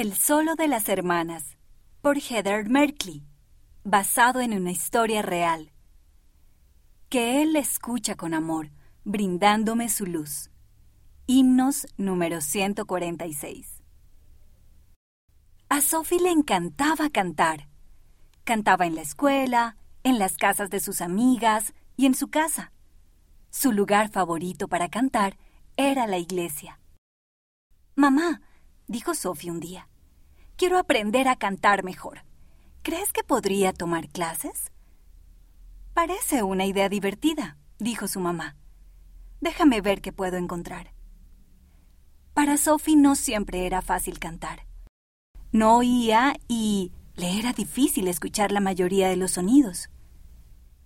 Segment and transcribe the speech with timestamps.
[0.00, 1.56] El solo de las hermanas,
[2.02, 3.26] por Heather Merkley,
[3.82, 5.72] basado en una historia real.
[7.08, 8.70] Que Él escucha con amor,
[9.02, 10.50] brindándome su luz.
[11.26, 13.82] Himnos número 146.
[15.68, 17.68] A Sophie le encantaba cantar.
[18.44, 22.70] Cantaba en la escuela, en las casas de sus amigas y en su casa.
[23.50, 25.36] Su lugar favorito para cantar
[25.76, 26.78] era la iglesia.
[27.96, 28.42] Mamá,
[28.86, 29.87] dijo Sophie un día,
[30.58, 32.24] quiero aprender a cantar mejor.
[32.82, 34.72] ¿Crees que podría tomar clases?
[35.94, 38.56] Parece una idea divertida, dijo su mamá.
[39.40, 40.92] Déjame ver qué puedo encontrar.
[42.34, 44.66] Para Sophie no siempre era fácil cantar.
[45.52, 49.88] No oía y le era difícil escuchar la mayoría de los sonidos.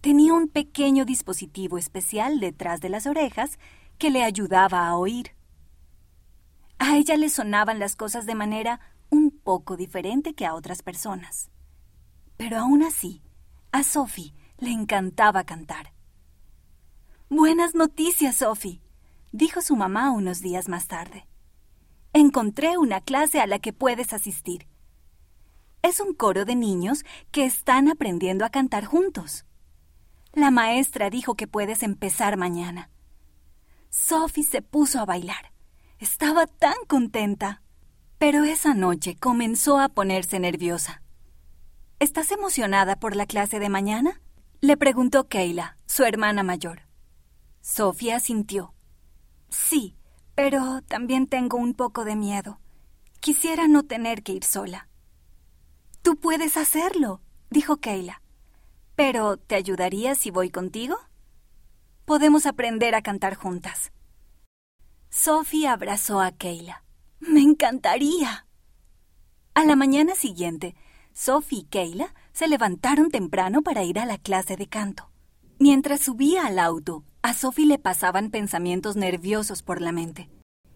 [0.00, 3.58] Tenía un pequeño dispositivo especial detrás de las orejas
[3.98, 5.34] que le ayudaba a oír.
[6.78, 8.80] A ella le sonaban las cosas de manera
[9.48, 11.48] poco diferente que a otras personas.
[12.36, 13.22] Pero aún así,
[13.72, 15.94] a Sophie le encantaba cantar.
[17.30, 18.82] Buenas noticias, Sophie,
[19.32, 21.26] dijo su mamá unos días más tarde.
[22.12, 24.68] Encontré una clase a la que puedes asistir.
[25.80, 29.46] Es un coro de niños que están aprendiendo a cantar juntos.
[30.34, 32.90] La maestra dijo que puedes empezar mañana.
[33.88, 35.54] Sophie se puso a bailar.
[36.00, 37.62] Estaba tan contenta.
[38.18, 41.02] Pero esa noche comenzó a ponerse nerviosa.
[42.00, 44.20] ¿Estás emocionada por la clase de mañana?
[44.60, 46.82] le preguntó Keila, su hermana mayor.
[47.60, 48.74] Sofía sintió.
[49.50, 49.96] Sí,
[50.34, 52.58] pero también tengo un poco de miedo.
[53.20, 54.88] Quisiera no tener que ir sola.
[56.02, 58.20] Tú puedes hacerlo, dijo Keila.
[58.96, 60.96] Pero, ¿te ayudaría si voy contigo?
[62.04, 63.92] Podemos aprender a cantar juntas.
[65.08, 66.82] Sophie abrazó a Keila.
[67.60, 68.46] Encantaría.
[69.52, 70.76] A la mañana siguiente,
[71.12, 75.10] Sophie y Keila se levantaron temprano para ir a la clase de canto.
[75.58, 80.30] Mientras subía al auto, a Sophie le pasaban pensamientos nerviosos por la mente.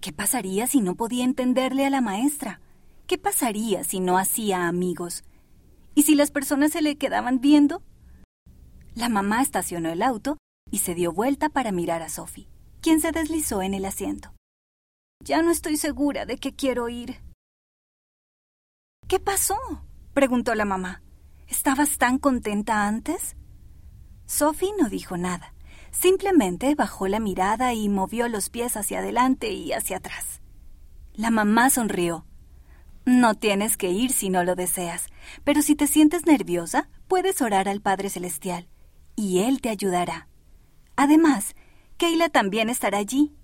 [0.00, 2.60] ¿Qué pasaría si no podía entenderle a la maestra?
[3.06, 5.22] ¿Qué pasaría si no hacía amigos?
[5.94, 7.84] ¿Y si las personas se le quedaban viendo?
[8.96, 10.38] La mamá estacionó el auto
[10.72, 12.48] y se dio vuelta para mirar a Sophie,
[12.80, 14.32] quien se deslizó en el asiento.
[15.24, 17.22] Ya no estoy segura de que quiero ir.
[19.08, 19.56] ¿Qué pasó?
[20.12, 21.02] preguntó la mamá.
[21.46, 23.34] ¿Estabas tan contenta antes?
[24.26, 25.54] Sophie no dijo nada.
[25.90, 30.42] Simplemente bajó la mirada y movió los pies hacia adelante y hacia atrás.
[31.14, 32.26] La mamá sonrió.
[33.06, 35.06] No tienes que ir si no lo deseas,
[35.42, 38.68] pero si te sientes nerviosa, puedes orar al Padre Celestial,
[39.16, 40.28] y Él te ayudará.
[40.96, 41.54] Además,
[41.96, 43.34] Keila también estará allí.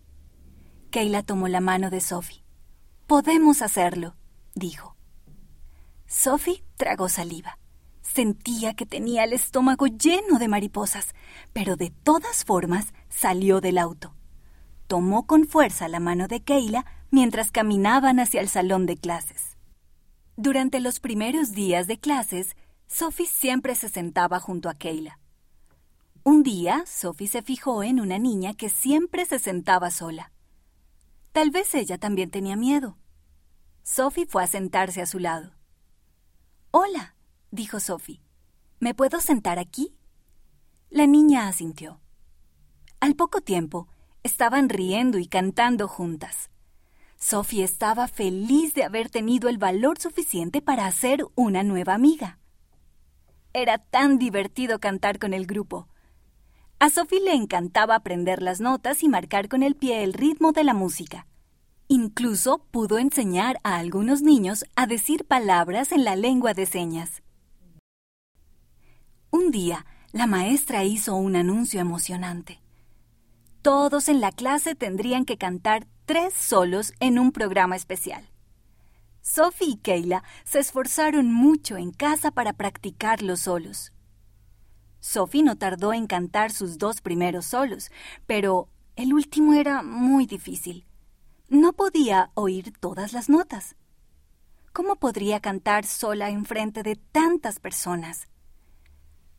[0.91, 2.43] Keila tomó la mano de Sophie.
[3.07, 4.17] Podemos hacerlo,
[4.55, 4.97] dijo.
[6.07, 7.59] Sophie tragó saliva.
[8.03, 11.15] Sentía que tenía el estómago lleno de mariposas,
[11.53, 14.15] pero de todas formas salió del auto.
[14.89, 19.57] Tomó con fuerza la mano de Keila mientras caminaban hacia el salón de clases.
[20.37, 22.57] Durante los primeros días de clases,
[22.89, 25.21] Sophie siempre se sentaba junto a Keila.
[26.25, 30.33] Un día, Sophie se fijó en una niña que siempre se sentaba sola.
[31.33, 32.99] Tal vez ella también tenía miedo.
[33.83, 35.53] Sophie fue a sentarse a su lado.
[36.73, 37.15] Hola,
[37.51, 38.21] dijo Sophie.
[38.81, 39.95] ¿Me puedo sentar aquí?
[40.91, 42.01] La niña asintió.
[42.99, 43.89] Al poco tiempo,
[44.23, 46.51] estaban riendo y cantando juntas.
[47.17, 52.39] Sophie estaba feliz de haber tenido el valor suficiente para hacer una nueva amiga.
[53.53, 55.89] Era tan divertido cantar con el grupo.
[56.83, 60.65] A Sophie le encantaba aprender las notas y marcar con el pie el ritmo de
[60.65, 61.27] la música.
[61.89, 67.23] Incluso pudo enseñar a algunos niños a decir palabras en la lengua de señas.
[69.31, 72.63] Un día, la maestra hizo un anuncio emocionante.
[73.61, 78.31] Todos en la clase tendrían que cantar tres solos en un programa especial.
[79.21, 83.93] Sophie y Keila se esforzaron mucho en casa para practicar los solos.
[85.01, 87.91] Sophie no tardó en cantar sus dos primeros solos,
[88.27, 90.87] pero el último era muy difícil.
[91.49, 93.77] No podía oír todas las notas.
[94.73, 98.29] ¿Cómo podría cantar sola en frente de tantas personas?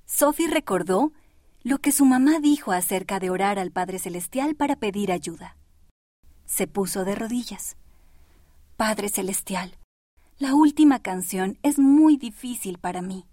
[0.06, 1.13] Sophie recordó
[1.63, 5.56] lo que su mamá dijo acerca de orar al Padre Celestial para pedir ayuda.
[6.46, 7.78] Se puso de rodillas.
[8.75, 9.78] Padre Celestial,
[10.38, 13.25] la última canción es muy difícil para mí.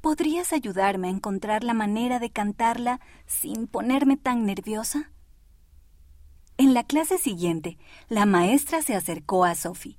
[0.00, 5.10] ¿Podrías ayudarme a encontrar la manera de cantarla sin ponerme tan nerviosa?
[6.56, 7.78] En la clase siguiente,
[8.08, 9.98] la maestra se acercó a Sophie.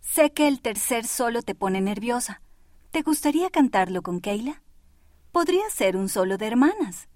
[0.00, 2.42] Sé que el tercer solo te pone nerviosa.
[2.90, 4.62] ¿Te gustaría cantarlo con Keila?
[5.32, 7.08] Podría ser un solo de hermanas.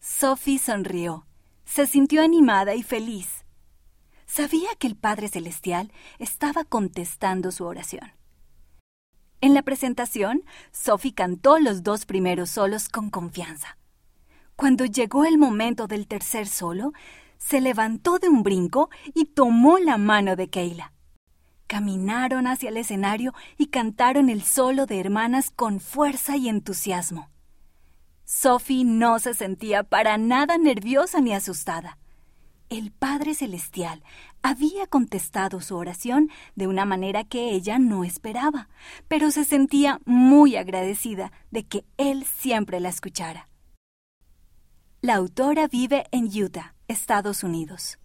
[0.00, 1.26] Sophie sonrió.
[1.64, 3.44] Se sintió animada y feliz.
[4.26, 8.12] Sabía que el Padre Celestial estaba contestando su oración.
[9.42, 13.76] En la presentación, Sophie cantó los dos primeros solos con confianza.
[14.54, 16.92] Cuando llegó el momento del tercer solo,
[17.38, 20.92] se levantó de un brinco y tomó la mano de Keila.
[21.66, 27.28] Caminaron hacia el escenario y cantaron el solo de hermanas con fuerza y entusiasmo.
[28.24, 31.98] Sophie no se sentía para nada nerviosa ni asustada.
[32.72, 34.02] El Padre Celestial
[34.40, 38.70] había contestado su oración de una manera que ella no esperaba,
[39.08, 43.50] pero se sentía muy agradecida de que Él siempre la escuchara.
[45.02, 47.98] La autora vive en Utah, Estados Unidos.